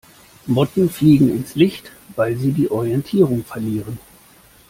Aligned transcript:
Motten 0.47 0.89
fliegen 0.89 1.29
ins 1.29 1.53
Licht, 1.53 1.91
weil 2.15 2.35
sie 2.35 2.53
die 2.53 2.71
Orientierung 2.71 3.45
verlieren. 3.45 3.99